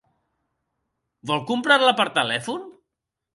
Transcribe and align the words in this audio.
Vol 1.31 1.43
comprar-la 1.51 1.93
per 2.01 2.07
telèfon? 2.17 2.67